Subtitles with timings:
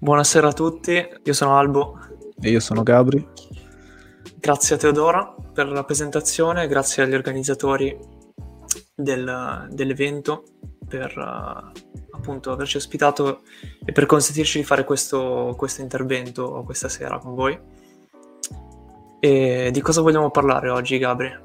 [0.00, 0.92] Buonasera a tutti,
[1.24, 1.98] io sono Albo.
[2.40, 3.26] E io sono Gabri.
[4.36, 7.98] Grazie a Teodora per la presentazione, grazie agli organizzatori
[8.94, 10.44] del, dell'evento
[10.86, 13.40] per uh, appunto averci ospitato
[13.84, 17.58] e per consentirci di fare questo, questo intervento questa sera con voi.
[19.18, 21.36] E di cosa vogliamo parlare oggi, Gabri?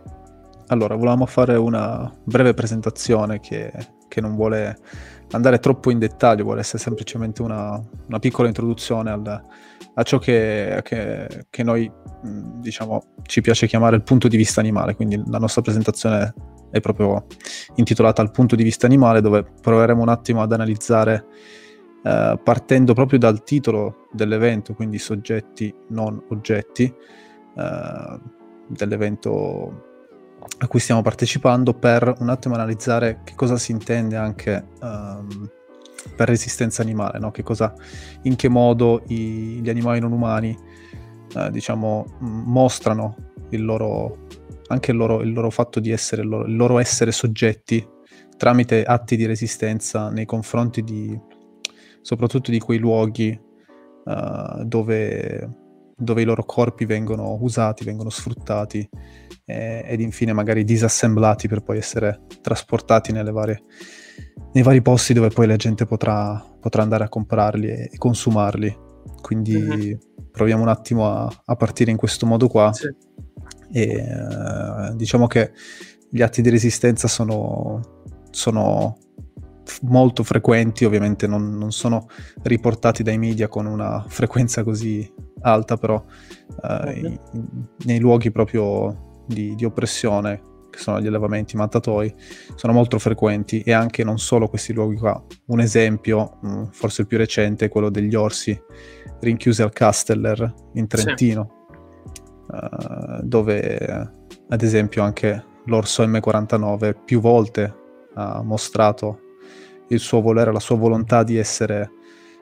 [0.67, 3.71] Allora, volevamo fare una breve presentazione che,
[4.13, 4.77] che non vuole
[5.31, 9.43] andare troppo in dettaglio, vuole essere semplicemente una, una piccola introduzione al,
[9.95, 14.95] a ciò che, che, che noi diciamo ci piace chiamare il punto di vista animale.
[14.95, 16.31] Quindi la nostra presentazione
[16.69, 17.25] è proprio
[17.75, 21.25] intitolata al punto di vista animale, dove proveremo un attimo ad analizzare.
[22.03, 26.93] Uh, partendo proprio dal titolo dell'evento, quindi soggetti non oggetti,
[27.55, 28.19] uh,
[28.67, 29.92] dell'evento
[30.59, 35.49] a cui stiamo partecipando per un attimo analizzare che cosa si intende anche um,
[36.15, 37.31] per resistenza animale, no?
[37.31, 37.73] che cosa,
[38.23, 40.57] in che modo i, gli animali non umani
[41.35, 43.15] eh, diciamo, mostrano
[43.49, 44.27] il loro,
[44.67, 47.85] anche il loro, il loro fatto di essere, il loro, il loro, essere soggetti
[48.37, 51.17] tramite atti di resistenza nei confronti di,
[52.01, 53.39] soprattutto di quei luoghi
[54.05, 55.49] uh, dove,
[56.03, 58.87] dove i loro corpi vengono usati, vengono sfruttati
[59.45, 63.63] eh, ed infine magari disassemblati per poi essere trasportati varie,
[64.53, 68.91] nei vari posti dove poi la gente potrà, potrà andare a comprarli e, e consumarli.
[69.21, 69.93] Quindi mm-hmm.
[70.31, 72.71] proviamo un attimo a, a, partire in questo modo qua.
[72.73, 72.87] Sì.
[73.71, 75.51] E eh, diciamo che
[76.09, 77.79] gli atti di resistenza sono,
[78.29, 78.97] sono
[79.81, 82.07] molto frequenti, ovviamente non, non, sono
[82.43, 85.11] riportati dai media con una frequenza così
[85.41, 86.03] alta, però
[86.63, 87.19] eh, in,
[87.85, 92.13] nei luoghi proprio di, di oppressione, che sono gli allevamenti mattatoi,
[92.55, 95.23] sono molto frequenti e anche non solo questi luoghi qua.
[95.47, 98.59] Un esempio, mm, forse il più recente, è quello degli orsi
[99.19, 101.67] rinchiusi al Casteller in Trentino,
[102.11, 102.21] sì.
[102.47, 104.11] uh, dove
[104.49, 107.81] ad esempio anche l'orso M49 più volte
[108.15, 109.19] ha mostrato
[109.87, 111.91] il suo volere, la sua volontà di essere,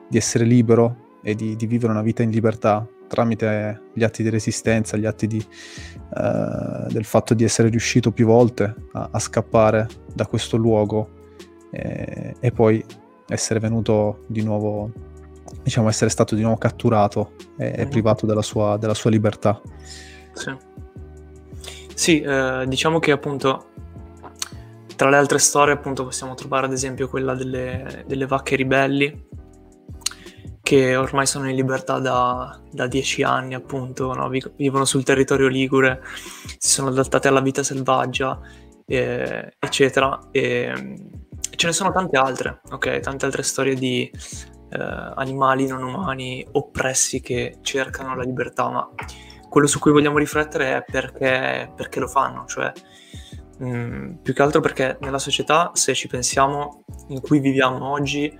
[0.08, 4.30] di essere libero e di, di vivere una vita in libertà tramite gli atti di
[4.30, 9.86] resistenza, gli atti di, uh, del fatto di essere riuscito più volte a, a scappare
[10.14, 11.10] da questo luogo
[11.70, 12.82] e, e, poi
[13.28, 14.90] essere venuto di nuovo,
[15.62, 17.90] diciamo essere stato di nuovo catturato e, e mhm.
[17.90, 19.60] privato della sua, della sua, libertà.
[20.32, 20.56] Sì,
[21.92, 23.71] sì eh, diciamo che appunto
[24.96, 29.28] tra le altre storie appunto possiamo trovare ad esempio quella delle, delle vacche ribelli
[30.62, 34.30] che ormai sono in libertà da, da dieci anni, appunto, no?
[34.56, 36.00] vivono sul territorio ligure,
[36.56, 38.40] si sono adattate alla vita selvaggia,
[38.86, 40.18] eh, eccetera.
[40.30, 40.72] E,
[41.56, 43.00] ce ne sono tante altre, ok?
[43.00, 44.10] Tante altre storie di
[44.70, 48.88] eh, animali non umani oppressi che cercano la libertà, ma
[49.48, 52.72] quello su cui vogliamo riflettere è perché, perché lo fanno, cioè
[53.62, 58.32] mm, più che altro perché nella società, se ci pensiamo, in cui viviamo oggi,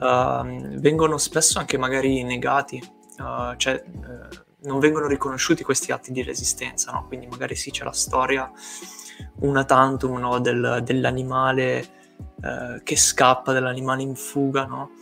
[0.00, 2.82] uh, vengono spesso anche magari negati,
[3.18, 7.06] uh, cioè uh, non vengono riconosciuti questi atti di resistenza, no?
[7.06, 8.50] quindi magari sì c'è la storia
[9.40, 10.40] una tantum no?
[10.40, 11.78] Del, dell'animale
[12.42, 14.92] eh, che scappa, dell'animale in fuga, no?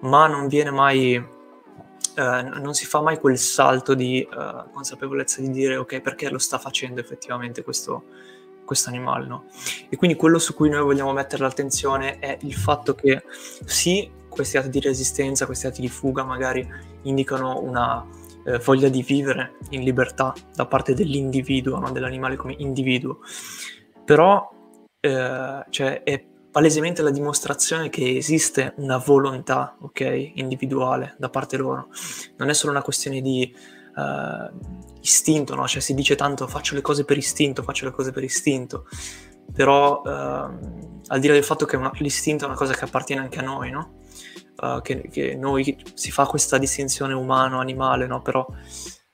[0.00, 4.26] ma non viene mai, eh, non si fa mai quel salto di
[4.72, 8.04] consapevolezza di dire ok perché lo sta facendo effettivamente questo,
[8.64, 9.44] questo animale, no?
[9.88, 13.22] E quindi quello su cui noi vogliamo mettere l'attenzione è il fatto che
[13.64, 16.66] sì, questi atti di resistenza, questi atti di fuga magari
[17.02, 18.04] indicano una
[18.44, 21.90] eh, voglia di vivere in libertà da parte dell'individuo, no?
[21.90, 23.18] dell'animale come individuo,
[24.04, 24.50] però
[25.00, 31.88] eh, cioè, è palesemente la dimostrazione che esiste una volontà ok, individuale da parte loro.
[32.36, 33.54] Non è solo una questione di
[33.94, 35.66] uh, istinto, no?
[35.66, 38.86] Cioè si dice tanto faccio le cose per istinto, faccio le cose per istinto,
[39.52, 43.22] però uh, al di là del fatto che una, l'istinto è una cosa che appartiene
[43.22, 44.00] anche a noi, no?
[44.56, 48.22] Uh, che, che, noi si fa questa distinzione umano-animale, no?
[48.22, 48.46] Però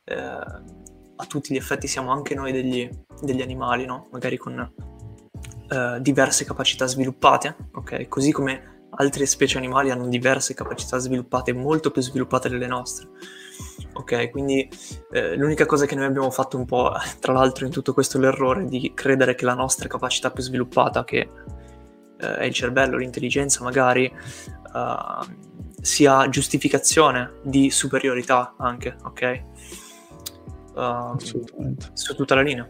[0.04, 2.88] eh, a tutti gli effetti siamo anche noi degli,
[3.20, 4.08] degli animali, no?
[4.10, 4.72] Magari con
[6.00, 8.08] diverse capacità sviluppate, ok?
[8.08, 13.08] Così come altre specie animali hanno diverse capacità sviluppate, molto più sviluppate delle nostre.
[13.94, 14.68] Ok, quindi
[15.10, 18.66] eh, l'unica cosa che noi abbiamo fatto un po', tra l'altro in tutto questo l'errore
[18.66, 21.28] di credere che la nostra capacità più sviluppata, che
[22.18, 24.12] eh, è il cervello, l'intelligenza magari,
[24.74, 25.46] uh,
[25.80, 29.42] sia giustificazione di superiorità anche, ok?
[30.74, 31.18] Uh,
[31.92, 32.66] su tutta la linea.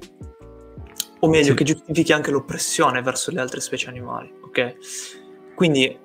[1.20, 1.54] O meglio, sì.
[1.54, 4.76] che giustifichi anche l'oppressione verso le altre specie animali, ok?
[5.54, 5.98] Quindi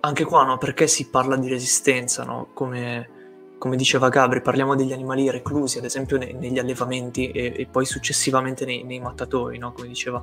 [0.00, 0.58] anche qua, no?
[0.58, 2.50] Perché si parla di resistenza, no?
[2.52, 3.23] Come,
[3.64, 7.86] come diceva Gabri, parliamo degli animali reclusi, ad esempio ne, negli allevamenti e, e, poi
[7.86, 9.72] successivamente nei, nei mattatori, no?
[9.72, 10.22] Come diceva.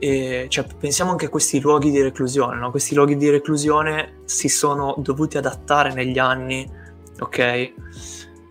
[0.00, 2.72] E, cioè, pensiamo anche a questi luoghi di reclusione, no?
[2.72, 6.68] Questi luoghi di reclusione si sono dovuti adattare negli anni,
[7.20, 7.72] ok?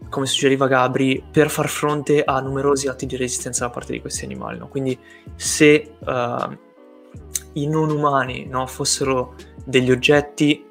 [0.07, 4.24] Come suggeriva Gabri, per far fronte a numerosi atti di resistenza da parte di questi
[4.24, 4.69] animali, no?
[4.69, 4.98] Quindi
[5.36, 6.57] se uh,
[7.56, 9.36] i non umani no, fossero
[9.66, 10.66] degli oggetti,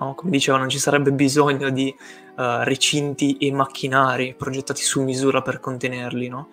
[0.00, 0.14] no?
[0.14, 1.94] come dicevo, non ci sarebbe bisogno di
[2.36, 6.48] uh, recinti e macchinari progettati su misura per contenerli, no?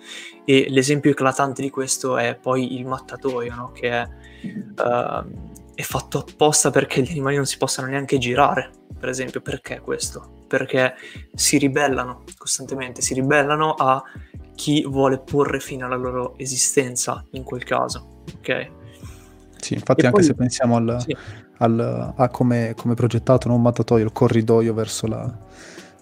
[0.45, 3.71] E l'esempio eclatante di questo è poi il mattatoio, no?
[3.71, 4.07] Che è,
[4.43, 9.41] uh, è fatto apposta perché gli animali non si possano neanche girare, per esempio.
[9.41, 10.43] Perché questo?
[10.47, 10.95] Perché
[11.33, 14.03] si ribellano costantemente, si ribellano a
[14.55, 18.71] chi vuole porre fine alla loro esistenza in quel caso, ok?
[19.57, 21.15] Sì, infatti e anche poi, se pensiamo al, sì.
[21.63, 25.23] Al, a come è progettato non un mattatoio, il corridoio verso la,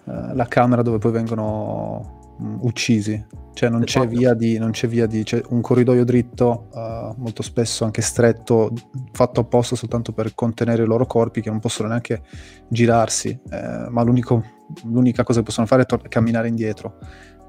[0.04, 3.24] uh, la camera dove poi vengono um, uccisi,
[3.54, 7.84] cioè non c'è, di, non c'è, via di, c'è un corridoio dritto, uh, molto spesso
[7.84, 8.72] anche stretto,
[9.12, 12.22] fatto apposta soltanto per contenere i loro corpi che non possono neanche
[12.68, 16.98] girarsi, eh, ma l'unica cosa che possono fare è tor- camminare indietro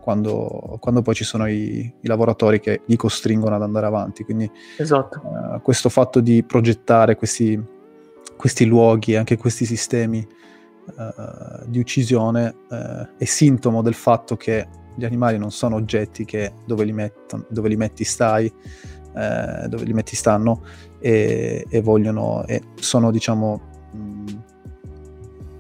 [0.04, 4.25] quando, quando poi ci sono i, i, lavoratori che li costringono ad andare avanti.
[4.25, 5.21] Quindi esatto.
[5.24, 7.57] uh, questo fatto di progettare questi,
[8.43, 10.19] questi luoghi, anche questi sistemi
[10.97, 14.67] uh, di uccisione uh, è sintomo del fatto che
[14.97, 18.51] gli animali non sono oggetti che dove li, metto, dove li metti stai,
[19.13, 20.61] dove li metti stanno
[20.99, 23.61] e, e vogliono, e sono diciamo...
[23.93, 24.41] Mh,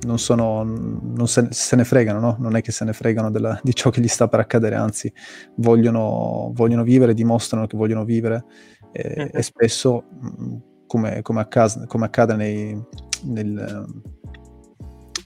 [0.05, 2.35] non, sono, non se, se, ne fregano, no?
[2.37, 5.09] non è che se ne fregano della, di ciò che gli sta per accadere, anzi
[5.55, 8.43] vogliono, vogliono vivere, dimostrano che vogliono vivere
[8.91, 10.55] e, e spesso, mm,
[10.93, 12.79] come, come, accade, come accade nei,
[13.23, 13.85] nel,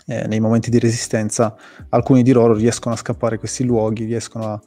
[0.06, 1.54] eh, nei, momenti di resistenza,
[1.90, 4.62] alcuni di loro riescono a scappare a questi luoghi, riescono a,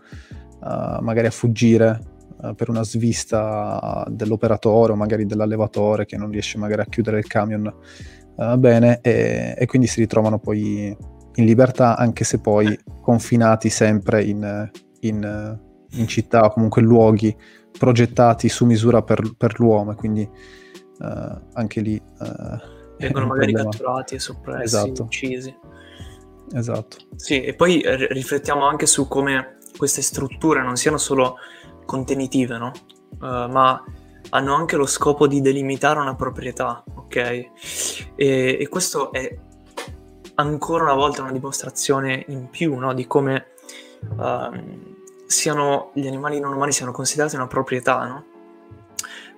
[0.61, 1.99] a magari a fuggire
[2.43, 7.27] uh, per una svista dell'operatore o magari dell'allevatore che non riesce magari a chiudere il
[7.27, 7.75] camion
[8.37, 10.95] uh, bene e, e, quindi si ritrovano poi
[11.35, 14.71] in libertà anche se poi confinati sempre in,
[15.01, 15.59] in,
[15.93, 17.35] in città o comunque luoghi
[17.79, 19.95] progettati su misura per, per l'uomo.
[19.95, 20.29] Quindi
[21.01, 25.03] uh, anche lì uh, vengono magari catturati e soppressi, esatto.
[25.03, 25.55] uccisi
[26.53, 31.37] esatto sì e poi riflettiamo anche su come queste strutture non siano solo
[31.87, 32.73] contenitive no?
[33.19, 33.83] Uh, ma
[34.31, 37.17] hanno anche lo scopo di delimitare una proprietà, ok?
[37.17, 37.51] E,
[38.15, 39.37] e questo è
[40.35, 42.95] ancora una volta una dimostrazione in più no?
[42.95, 43.47] di come
[44.17, 44.89] uh,
[45.27, 48.25] siano, gli animali non umani siano considerati una proprietà, no?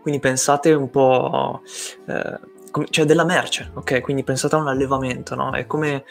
[0.03, 1.63] Quindi pensate un po',
[2.07, 2.41] eh,
[2.71, 4.01] com- cioè della merce, ok?
[4.01, 5.53] Quindi pensate a un allevamento, no?
[5.53, 6.05] È come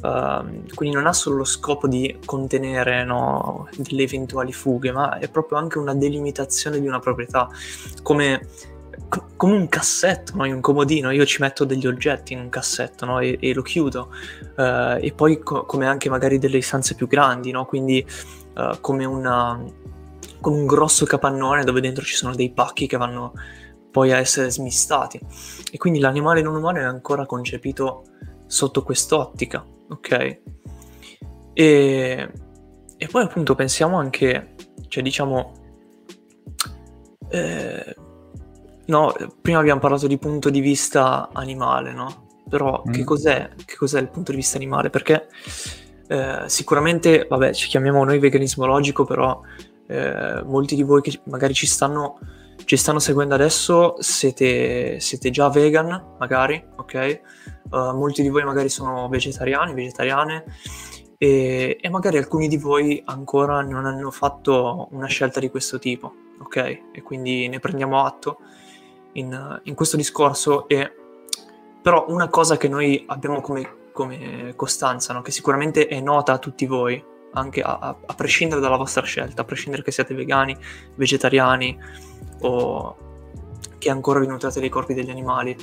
[0.00, 5.28] Uh, quindi non ha solo lo scopo di contenere no, delle eventuali fughe, ma è
[5.28, 7.48] proprio anche una delimitazione di una proprietà,
[8.04, 8.46] come,
[9.36, 10.44] come un cassetto, no?
[10.44, 13.18] un comodino, io ci metto degli oggetti in un cassetto no?
[13.18, 14.12] e, e, lo chiudo,
[14.56, 18.06] uh, e poi co- come anche magari delle stanze più grandi, quindi
[18.54, 19.60] uh, come, una,
[20.40, 23.32] come un grosso capannone dove dentro ci sono dei pacchi che vanno
[23.90, 25.20] poi a essere smistati.
[25.70, 28.04] E quindi l'animale non umano è ancora concepito
[28.46, 30.38] sotto quest'ottica ok?
[31.52, 32.30] E,
[32.96, 34.54] e poi appunto pensiamo anche,
[34.88, 35.52] cioè diciamo,
[37.30, 37.94] eh,
[38.86, 42.26] no, prima abbiamo parlato di punto di vista animale, no?
[42.48, 42.92] Però mm.
[42.92, 44.90] che, cos'è, che cos'è il punto di vista animale?
[44.90, 45.28] Perché
[46.06, 49.40] eh, sicuramente, vabbè, ci chiamiamo noi veganismo logico, però
[49.88, 52.18] eh, molti di voi che magari ci stanno,
[52.64, 57.20] ci stanno seguendo adesso siete, siete già vegan, magari, ok?
[57.70, 60.44] Uh, molti di voi magari sono vegetariani, vegetariane
[61.18, 66.12] e, e, magari alcuni di voi ancora non hanno fatto una scelta di questo tipo,
[66.40, 66.56] ok?
[66.92, 68.38] E quindi ne prendiamo atto
[69.12, 70.92] in, in questo discorso e
[71.82, 75.22] però una cosa che noi abbiamo come, come costanza, no?
[75.22, 79.42] che sicuramente è nota a tutti voi, anche a, a, a, prescindere dalla vostra scelta,
[79.42, 80.56] a prescindere che siate vegani,
[80.94, 81.78] vegetariani
[82.40, 82.96] o
[83.78, 85.56] che ancora vi nutrate dei corpi degli animali,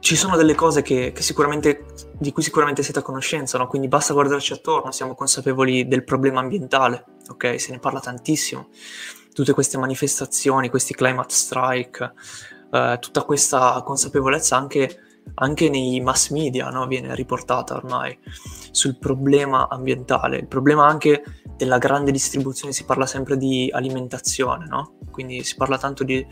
[0.00, 1.82] ci sono delle cose che, che
[2.18, 3.66] di cui sicuramente siete a conoscenza, no?
[3.66, 7.60] quindi basta guardarci attorno, siamo consapevoli del problema ambientale, ok?
[7.60, 8.68] Se ne parla tantissimo.
[9.34, 12.12] Tutte queste manifestazioni, questi climate strike,
[12.72, 16.86] eh, tutta questa consapevolezza anche, anche nei mass media no?
[16.86, 18.18] viene riportata ormai
[18.70, 21.22] sul problema ambientale, il problema anche
[21.56, 24.98] della grande distribuzione si parla sempre di alimentazione, no?
[25.10, 26.24] Quindi si parla tanto di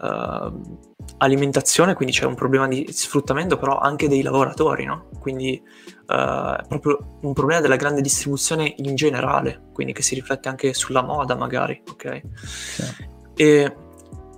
[0.00, 0.78] uh,
[1.18, 5.10] alimentazione, quindi c'è un problema di sfruttamento, però anche dei lavoratori, no?
[5.20, 5.60] Quindi
[6.06, 10.72] uh, è proprio un problema della grande distribuzione in generale, quindi che si riflette anche
[10.72, 12.22] sulla moda magari, ok?
[12.46, 13.14] Sì.
[13.34, 13.76] E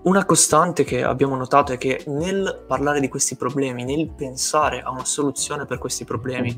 [0.02, 4.90] una costante che abbiamo notato è che nel parlare di questi problemi, nel pensare a
[4.90, 6.56] una soluzione per questi problemi,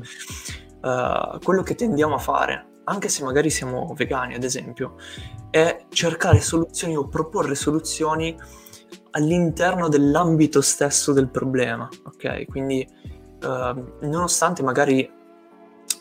[0.81, 4.95] uh, quello che tendiamo a fare, anche se magari siamo vegani ad esempio,
[5.49, 8.37] è cercare soluzioni o proporre soluzioni
[9.11, 12.45] all'interno dell'ambito stesso del problema, ok?
[12.45, 12.87] Quindi
[13.43, 15.19] uh, nonostante magari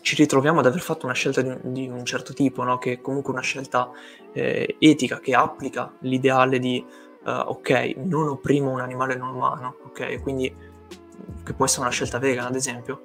[0.03, 2.79] ci ritroviamo ad aver fatto una scelta di, di un certo tipo, no?
[2.79, 3.91] che è comunque una scelta
[4.33, 6.85] eh, etica, che applica l'ideale di
[7.25, 10.21] uh, ok, non opprimo un animale non umano, ok?
[10.23, 10.55] Quindi
[11.43, 13.03] che può essere una scelta vegana ad esempio,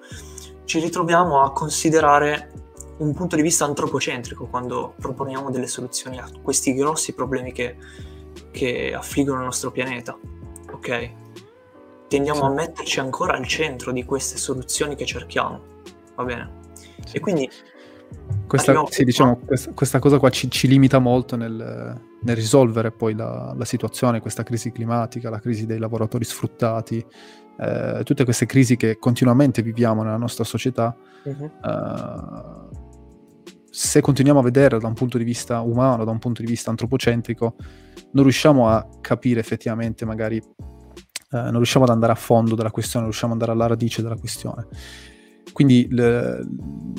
[0.66, 2.52] ci ritroviamo a considerare
[2.98, 7.76] un punto di vista antropocentrico quando proponiamo delle soluzioni a questi grossi problemi che
[8.52, 10.18] che affliggono il nostro pianeta,
[10.72, 11.12] ok?
[12.08, 12.46] Tendiamo sì.
[12.46, 15.62] a metterci ancora al centro di queste soluzioni che cerchiamo,
[16.16, 16.52] va bene?
[17.06, 17.18] Sì.
[17.18, 17.50] E quindi...
[18.48, 23.16] Questa, sì, diciamo, questa, questa, cosa qua ci, ci limita molto nel, nel risolvere poi
[23.16, 27.04] la, la, situazione, questa crisi climatica, la crisi dei lavoratori sfruttati,
[27.58, 30.96] eh, tutte queste crisi che continuamente viviamo nella nostra società.
[31.24, 31.52] Uh-huh.
[31.64, 32.84] Eh,
[33.70, 36.70] se continuiamo a vedere da un punto di vista umano, da un punto di vista
[36.70, 37.56] antropocentrico,
[38.12, 40.42] non riusciamo a capire effettivamente, magari, eh,
[41.30, 44.16] non riusciamo ad andare a fondo della questione, non riusciamo ad andare alla radice della
[44.16, 44.68] questione.
[45.54, 46.46] Quindi le,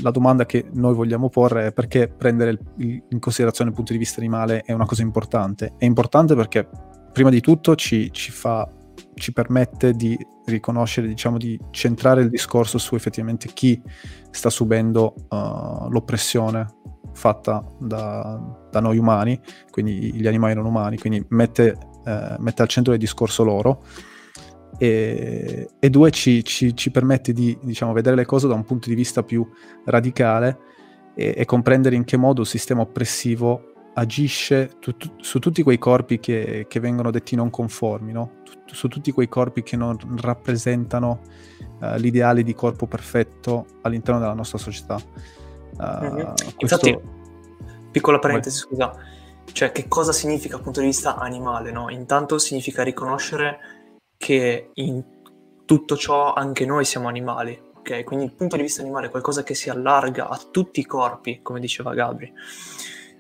[0.03, 3.93] la domanda che noi vogliamo porre è perché prendere il, il, in considerazione il punto
[3.93, 5.75] di vista animale è una cosa importante.
[5.77, 6.69] È importante perché
[7.13, 8.69] prima di tutto ci, ci fa
[9.15, 13.81] ci permette di riconoscere, diciamo, di centrare il discorso su effettivamente chi
[14.31, 16.67] sta subendo uh, l'oppressione
[17.13, 18.39] fatta da,
[18.71, 23.01] da, noi umani, quindi gli animali non umani, quindi mette, uh, mette al centro del
[23.01, 23.85] discorso loro.
[24.79, 28.89] E, e due ci, ci, ci, permette di diciamo, vedere le cose da un punto
[28.89, 29.49] di vista più
[29.85, 30.59] radicale
[31.15, 35.79] e, e comprendere in che modo il sistema oppressivo agisce tu, tu, su tutti quei
[35.79, 38.43] corpi che, che vengono detti non conformi, no?
[38.45, 41.21] tu, su tutti quei corpi che non rappresentano
[41.81, 44.97] uh, l'ideale di corpo perfetto all'interno della nostra società.
[44.97, 46.33] Uh, mm-hmm.
[46.57, 46.89] questo...
[46.89, 46.99] Infatti,
[47.91, 48.69] piccola parentesi, Vai.
[48.69, 49.01] scusa,
[49.53, 51.71] cioè che cosa significa dal punto di vista animale?
[51.71, 51.89] No?
[51.89, 53.59] Intanto significa riconoscere
[54.27, 55.05] che in
[55.65, 58.03] tutto ciò anche noi siamo animali, ok?
[58.03, 61.43] Quindi il punto di vista animale è qualcosa che si allarga a tutti i corpi,
[61.43, 62.33] come diceva Gabri.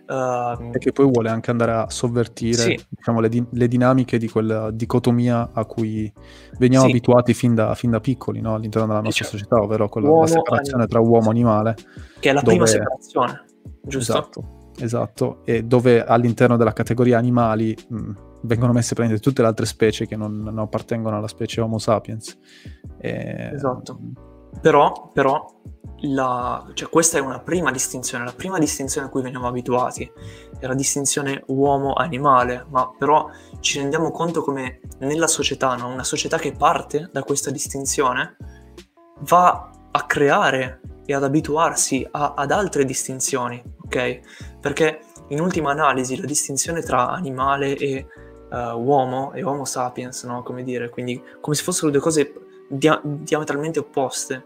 [0.09, 2.87] Uh, e che poi vuole anche andare a sovvertire sì.
[2.89, 6.13] diciamo, le, di- le, dinamiche di quella dicotomia a cui
[6.59, 6.91] veniamo sì.
[6.91, 8.55] abituati fin da, fin da piccoli no?
[8.55, 9.43] all'interno della nostra diciamo.
[9.43, 11.75] società, ovvero quella, la separazione anim- tra uomo e animale.
[12.19, 12.51] Che è la dove...
[12.51, 13.45] prima separazione,
[13.83, 14.13] giusto?
[14.13, 19.67] Esatto, esatto, e dove all'interno della categoria animali mh, vengono messe praticamente tutte le altre
[19.67, 22.39] specie che non, non appartengono alla specie Homo sapiens.
[22.99, 23.51] E...
[23.53, 23.99] Esatto.
[24.61, 25.47] Però, però
[26.01, 30.11] la, cioè questa è una prima distinzione, la prima distinzione a cui veniamo abituati
[30.59, 33.29] è la distinzione uomo-animale, ma però
[33.61, 35.89] ci rendiamo conto come nella società, no?
[35.89, 38.37] una società che parte da questa distinzione,
[39.21, 44.59] va a creare e ad abituarsi a, ad altre distinzioni, ok?
[44.61, 48.07] Perché in ultima analisi la distinzione tra animale e
[48.57, 50.43] uh, uomo e homo sapiens, no?
[50.43, 52.33] Come dire, quindi come se fossero due cose
[52.69, 54.45] dia- diametralmente opposte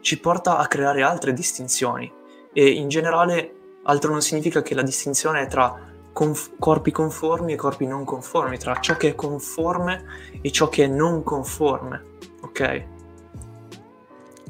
[0.00, 2.10] ci porta a creare altre distinzioni
[2.52, 7.56] e in generale altro non significa che la distinzione è tra conf- corpi conformi e
[7.56, 10.04] corpi non conformi, tra ciò che è conforme
[10.40, 12.02] e ciò che è non conforme,
[12.42, 12.84] ok?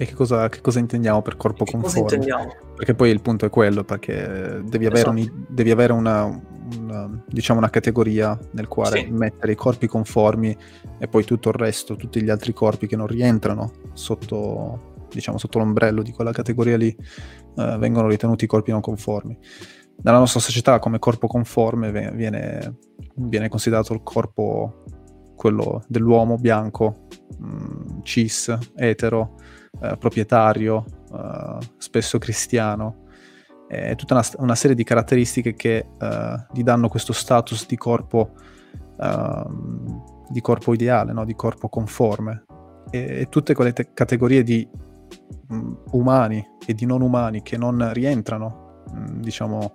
[0.00, 2.02] E che cosa, che cosa intendiamo per corpo che conforme?
[2.02, 2.54] Cosa intendiamo?
[2.74, 5.10] Perché poi il punto è quello, perché devi avere, esatto.
[5.10, 6.24] un, devi avere una,
[6.78, 9.10] una, diciamo una categoria nel quale sì.
[9.10, 10.56] mettere i corpi conformi
[10.96, 15.58] e poi tutto il resto, tutti gli altri corpi che non rientrano sotto diciamo sotto
[15.58, 19.36] l'ombrello di quella categoria lì, eh, vengono ritenuti corpi non conformi.
[20.02, 22.74] Nella nostra società come corpo conforme viene,
[23.16, 24.82] viene considerato il corpo,
[25.36, 27.06] quello dell'uomo bianco,
[27.38, 29.34] mh, mm, cis, etero,
[29.80, 33.04] eh, proprietario, eh, spesso cristiano.
[33.68, 38.32] È tutta una, una, serie di caratteristiche che eh, gli danno questo status di corpo,
[38.98, 41.24] ehm, di corpo ideale, no?
[41.24, 42.44] di corpo conforme.
[42.90, 44.68] E, e tutte quelle te- categorie di
[45.52, 49.74] Mm, umani e di non umani che non rientrano, mm, diciamo,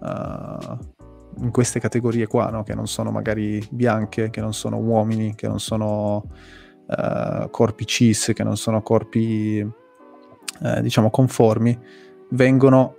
[0.00, 0.78] uh,
[1.38, 2.62] in queste categorie qua, no?
[2.62, 6.28] che non sono magari bianche, che non sono uomini, che non sono
[6.96, 11.78] uh, corpi cis, che non sono corpi, uh, diciamo, conformi,
[12.30, 12.96] vengono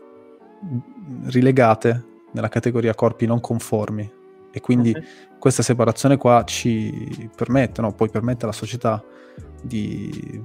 [1.25, 4.19] rilegate nella categoria corpi non conformi
[4.51, 5.03] e quindi okay.
[5.39, 7.93] questa separazione qua ci permette, no?
[7.93, 9.03] poi permette alla società
[9.61, 10.43] di,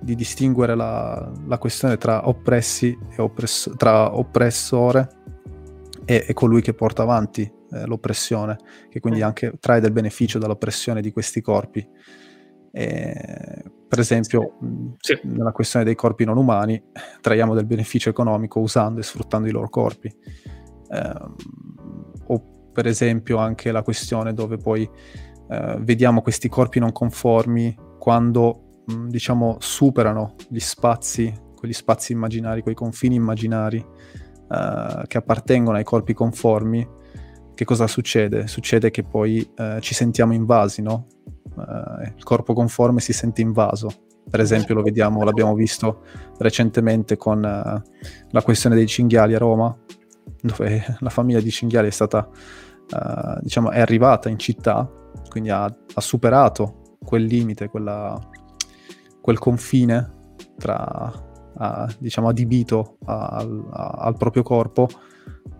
[0.00, 5.08] di distinguere la, la, questione tra oppressi e oppress- tra oppressore
[6.06, 8.56] e, e, colui che porta avanti eh, l'oppressione,
[8.88, 11.86] che quindi anche trae del beneficio dall'oppressione di questi corpi.
[12.70, 14.58] E, per esempio,
[14.98, 15.18] sì.
[15.22, 16.82] nella questione dei corpi non umani,
[17.20, 20.08] traiamo del beneficio economico usando e sfruttando i loro corpi.
[20.90, 21.12] Eh,
[22.26, 24.88] o per esempio anche la questione dove poi
[25.50, 32.62] eh, vediamo questi corpi non conformi quando mh, diciamo superano gli spazi, quegli spazi immaginari,
[32.62, 36.86] quei confini immaginari eh, che appartengono ai corpi conformi,
[37.54, 38.46] che cosa succede?
[38.46, 41.06] Succede che poi eh, ci sentiamo invasi, no?
[41.60, 43.88] Eh, il corpo conforme si sente invaso.
[44.28, 46.02] Per esempio lo vediamo, l'abbiamo visto
[46.38, 47.90] recentemente con uh,
[48.30, 49.74] la questione dei cinghiali a Roma,
[50.42, 54.86] dove la famiglia di cinghiali è stata uh, diciamo, è arrivata in città,
[55.30, 58.18] quindi ha, ha superato quel limite, quella,
[59.20, 61.12] quel confine tra,
[61.56, 64.88] ha, diciamo, adibito al, al proprio corpo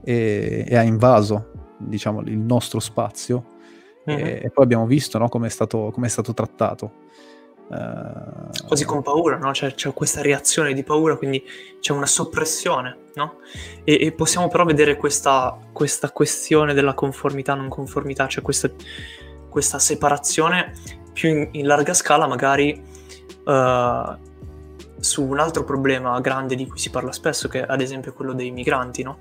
[0.02, 3.56] e, e, ha invaso diciamo, il nostro spazio
[4.08, 4.26] mm-hmm.
[4.26, 7.06] e, e, poi abbiamo visto no, come è stato, stato trattato.
[7.68, 9.50] Uh, Quasi con paura, no?
[9.50, 11.44] C'è, c'è, questa reazione di paura, quindi
[11.80, 13.40] c'è una soppressione, no?
[13.84, 18.70] E, e possiamo però vedere questa, questa, questione della conformità, non conformità, cioè questa,
[19.50, 20.72] questa separazione
[21.12, 22.82] più in, in, larga scala, magari
[23.44, 24.16] uh,
[24.98, 28.32] su un altro problema grande di cui si parla spesso, che è ad esempio quello
[28.32, 29.18] dei migranti, no?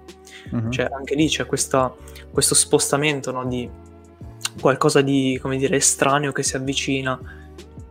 [0.51, 0.70] Uh-huh.
[0.70, 1.94] Cioè anche lì c'è questa,
[2.32, 3.70] questo spostamento no, di
[4.60, 7.20] qualcosa di, come dire, estraneo che si avvicina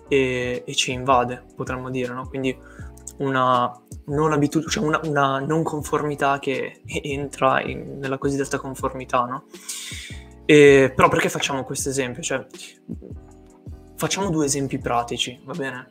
[0.08, 2.28] e, e ci invade, potremmo dire, no?
[2.28, 2.56] Quindi
[3.18, 3.72] una
[4.06, 9.44] non abitudine, cioè una, una, non conformità che entra in, nella cosiddetta conformità, no?
[10.44, 12.22] E, però perché facciamo questo esempio?
[12.22, 12.46] Cioè,
[13.96, 15.88] facciamo due esempi pratici, va bene?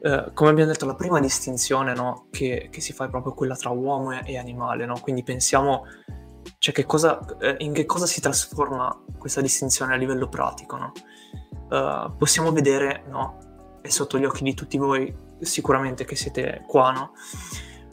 [0.00, 3.56] Eh, come abbiamo detto, la prima distinzione no, che, che, si fa è proprio quella
[3.56, 5.00] tra uomo e, e animale, no?
[5.00, 5.84] Quindi pensiamo,
[6.58, 10.92] cioè che cosa, eh, in che cosa si trasforma questa distinzione a livello pratico, no?
[11.68, 13.78] uh, possiamo vedere, no?
[13.80, 17.12] È sotto gli occhi di tutti voi, sicuramente che siete qua, no?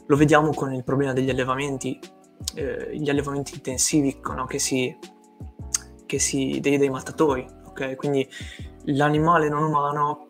[0.08, 2.00] Lo vediamo con il problema degli allevamenti,
[2.56, 4.46] eh, gli allevamenti intensivi, no?
[4.46, 4.96] Che si,
[6.06, 7.96] che si, dei, dei mattatori, ok?
[7.96, 8.28] Quindi
[8.86, 10.28] l'animale non umano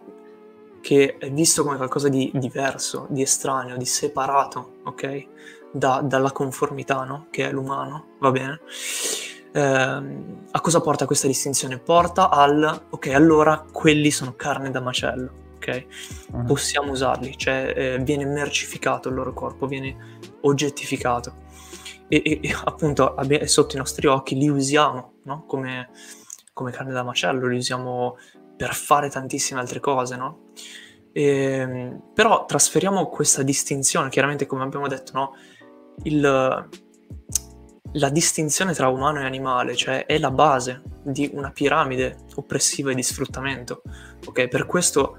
[0.81, 5.27] che è visto come qualcosa di diverso, di estraneo, di separato, ok?
[5.75, 7.27] Da, dalla conformità, no?
[7.29, 8.61] Che è l'umano, va bene?
[9.55, 9.61] eh,
[10.51, 11.79] a cosa porta questa distinzione?
[11.79, 15.85] Porta al, ok, allora quelli sono carne da macello, ok?
[16.33, 16.43] Uh-huh.
[16.43, 21.43] Possiamo usarli, cioè eh, viene mercificato il loro corpo, viene oggettificato.
[22.09, 25.45] E, e, e appunto è sotto i nostri occhi, li usiamo, no?
[25.45, 25.89] Come,
[26.51, 28.17] come carne da macello, li usiamo
[28.57, 30.49] per fare tantissime altre cose, no?
[31.13, 35.33] E, ehm, però trasferiamo questa distinzione, chiaramente come abbiamo detto, no?
[36.03, 42.91] Il, la distinzione tra umano e animale, cioè è la base di una piramide oppressiva
[42.91, 43.81] e di sfruttamento.
[44.25, 45.17] Ok, per questo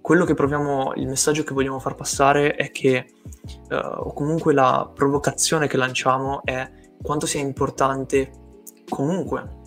[0.00, 3.12] quello che proviamo, il messaggio che vogliamo far passare è che,
[3.70, 6.70] uh, o comunque la provocazione che lanciamo è
[7.02, 8.30] quanto sia importante
[8.88, 9.58] comunque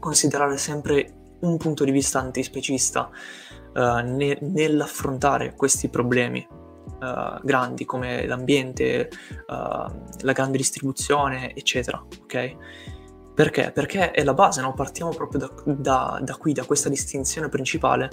[0.00, 3.10] considerare sempre un punto di vista antispecista
[3.74, 6.46] uh, ne- nell'affrontare questi problemi
[7.04, 9.10] uh, grandi come l'ambiente,
[9.46, 12.04] uh, la grande distribuzione, eccetera.
[12.22, 12.56] Ok?
[13.34, 13.72] Perché?
[13.72, 14.74] Perché è la base, no?
[14.74, 18.08] partiamo proprio da, da, da qui, da questa distinzione principale.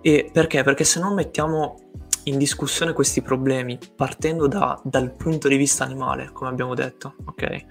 [0.00, 0.62] E perché?
[0.62, 1.76] Perché se non mettiamo
[2.24, 7.64] in discussione questi problemi partendo da, dal punto di vista animale, come abbiamo detto, ok?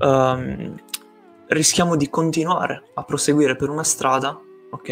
[0.00, 0.74] Um,
[1.48, 4.38] rischiamo di continuare a proseguire per una strada,
[4.70, 4.82] ok?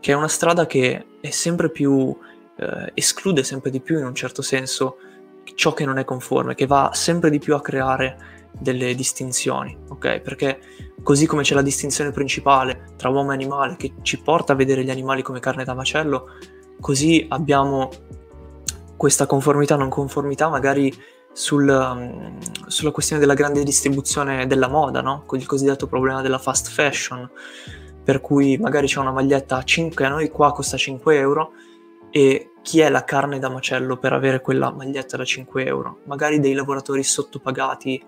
[0.00, 2.16] Che è una strada che è sempre più
[2.56, 4.96] eh, esclude sempre di più in un certo senso
[5.54, 8.16] ciò che non è conforme, che va sempre di più a creare
[8.58, 10.20] delle distinzioni, ok?
[10.20, 10.60] Perché
[11.02, 14.84] così come c'è la distinzione principale tra uomo e animale che ci porta a vedere
[14.84, 16.28] gli animali come carne da macello,
[16.80, 17.90] così abbiamo
[18.96, 20.92] questa conformità non conformità magari
[21.32, 22.38] sul, um,
[22.68, 25.24] sulla questione della grande distribuzione della moda, no?
[25.26, 27.28] Con il cosiddetto problema della fast fashion,
[28.04, 31.52] per cui magari c'è una maglietta a 5, a noi qua costa 5 euro,
[32.16, 35.98] e chi è la carne da macello per avere quella maglietta da 5 euro?
[36.04, 38.00] Magari dei lavoratori sottopagati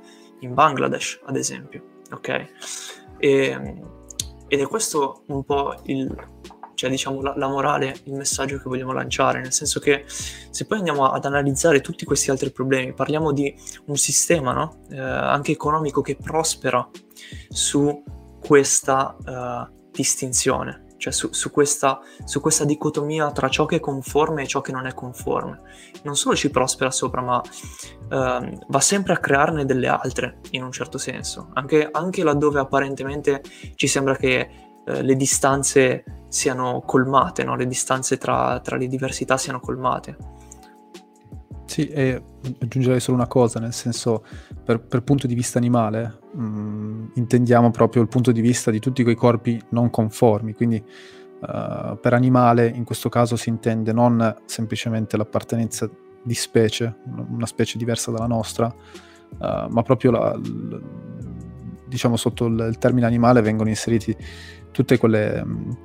[0.43, 2.47] in Bangladesh, ad esempio, ok?
[3.19, 3.81] E,
[4.47, 6.15] ed è questo un po' il,
[6.75, 10.79] cioè diciamo la, la, morale, il messaggio che vogliamo lanciare, nel senso che se poi
[10.79, 13.53] andiamo ad analizzare tutti questi altri problemi, parliamo di
[13.87, 14.83] un sistema no?
[14.89, 16.89] eh, anche economico che prospera
[17.49, 18.05] su
[18.41, 24.43] questa uh, distinzione, cioè su, su, questa, su, questa, dicotomia tra ciò che è conforme
[24.43, 25.61] e ciò che non è conforme.
[26.03, 30.73] Non solo ci prospera sopra, ma uh, va sempre a crearne delle altre, in un
[30.73, 33.43] certo senso, anche, anche laddove apparentemente
[33.75, 34.49] ci sembra che
[34.85, 37.57] uh, le distanze siano colmate, no?
[37.57, 40.17] le distanze tra, tra le diversità siano colmate.
[41.67, 42.23] Sì, e
[42.61, 44.25] aggiungerei solo una cosa, nel senso,
[44.65, 48.79] per, per punto di vista animale, mh, mm, intendiamo proprio il punto di vista di
[48.79, 50.83] tutti quei corpi non conformi, quindi
[51.41, 55.91] uh, per animale in questo caso si intende non semplicemente l'appartenenza
[56.23, 56.97] di specie,
[57.31, 60.83] una specie diversa dalla nostra, uh, ma proprio la, l,
[61.87, 64.17] diciamo sotto il, il, termine animale vengono inseriti
[64.71, 65.45] tutte quelle...
[65.45, 65.77] Mh,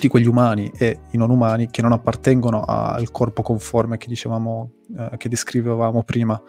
[0.00, 4.70] tutti quegli umani e i non umani che non appartengono al corpo conforme che dicevamo,
[4.96, 6.40] eh, che descrivevamo prima.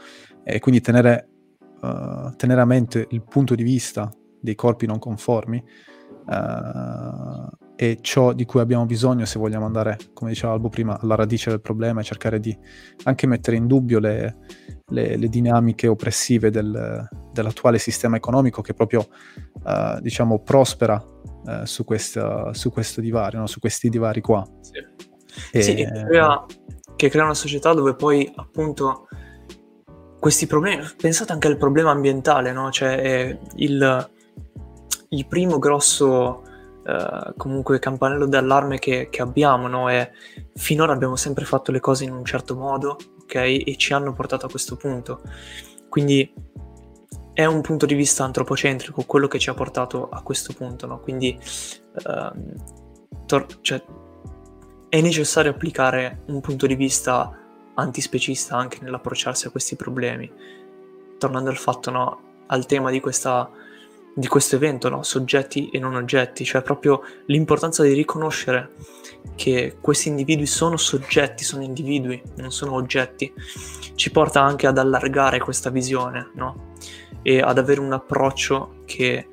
[0.41, 1.27] E quindi tenere,
[1.81, 4.09] uh, tenere, a mente il punto di vista
[4.39, 5.61] dei corpi non conformi
[6.27, 11.15] uh, e ciò di cui abbiamo bisogno se vogliamo andare, come diceva Albo prima, alla
[11.15, 12.57] radice del problema e cercare di
[13.03, 14.37] anche mettere in dubbio le,
[14.87, 19.05] le, le dinamiche oppressive del, dell'attuale sistema economico che proprio,
[19.63, 21.03] uh, diciamo, prospera
[21.47, 23.47] eh, su, questa, su, questo divario, no?
[23.47, 24.45] su questi divari qua.
[24.61, 24.73] Sì,
[25.51, 25.61] e...
[25.61, 26.45] sì che, crea,
[26.95, 29.07] che, crea, una società dove poi appunto
[30.19, 32.69] questi problemi, pensate anche al problema ambientale, no?
[32.69, 34.09] cioè il,
[35.09, 36.43] il primo grosso
[36.83, 39.87] Uh, comunque campanello d'allarme che, che abbiamo, no?
[39.87, 40.11] È
[40.55, 43.35] finora abbiamo sempre fatto le cose in un certo modo, ok?
[43.35, 45.21] E ci hanno portato a questo punto.
[45.89, 46.33] Quindi
[47.33, 50.99] è un punto di vista antropocentrico quello che ci ha portato a questo punto, no?
[50.99, 51.37] Quindi
[52.05, 52.53] ehm,
[53.25, 53.83] tor- cioè,
[54.89, 57.37] è necessario applicare un punto di vista
[57.75, 60.29] antispecista anche nell'approcciarsi a questi problemi.
[61.17, 63.49] Tornando al fatto, no, al tema di, questa,
[64.13, 65.03] di questo evento, no?
[65.03, 68.73] soggetti e non oggetti, cioè proprio l'importanza di riconoscere
[69.35, 73.31] che questi individui sono soggetti, sono individui, non sono oggetti,
[73.95, 76.70] ci porta anche ad allargare questa visione, no?
[77.21, 79.27] E ad avere un approccio che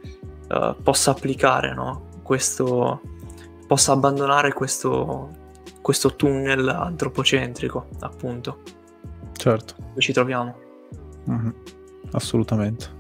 [0.48, 2.09] uh, possa applicare no?
[2.22, 3.01] questo,
[3.66, 5.31] possa abbandonare questo,
[5.81, 8.62] questo tunnel antropocentrico, appunto.
[9.33, 9.74] Certo.
[9.79, 10.55] Dove ci troviamo.
[11.31, 11.51] Mm-hmm.
[12.12, 12.96] Assolutamente.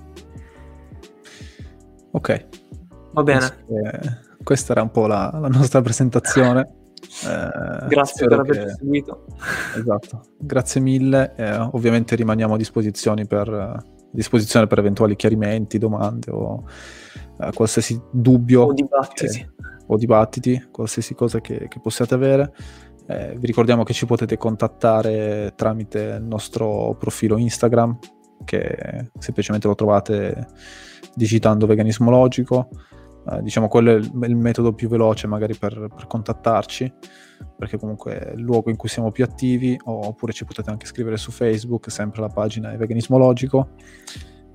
[2.12, 2.46] Ok.
[3.12, 3.66] Va bene.
[4.42, 6.72] Questa era un po' la, la nostra presentazione.
[7.24, 8.74] Eh, Grazie per averci che...
[8.74, 9.24] seguito.
[9.76, 10.22] Esatto.
[10.38, 11.34] Grazie mille.
[11.36, 16.64] Eh, ovviamente rimaniamo a disposizione per disposizione per eventuali chiarimenti, domande o
[17.36, 19.38] uh, qualsiasi dubbio o dibattiti.
[19.38, 19.50] Che,
[19.86, 22.52] o dibattiti, qualsiasi cosa che, che possiate avere.
[23.06, 27.98] Eh, vi ricordiamo che ci potete contattare tramite il nostro profilo Instagram,
[28.44, 30.46] che semplicemente lo trovate
[31.14, 32.68] digitando veganismo logico.
[33.30, 36.92] Eh, diciamo quello è il, il, metodo più veloce magari per, per, contattarci,
[37.56, 41.16] perché comunque è il luogo in cui siamo più attivi, oppure ci potete anche scrivere
[41.16, 43.70] su Facebook, sempre la pagina è veganismo logico.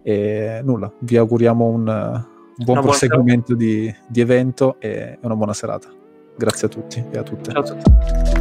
[0.01, 5.89] E nulla, vi auguriamo un, un buon proseguimento di, di evento e una buona serata.
[6.35, 7.51] Grazie a tutti e a tutte.
[7.51, 8.32] Ciao a tutti.